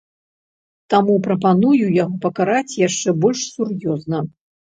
Таму 0.93 1.17
прапаную 1.27 1.85
яго 2.03 2.15
пакараць 2.25 2.77
яшчэ 2.87 3.09
больш 3.27 3.39
сур'ёзна. 3.53 4.25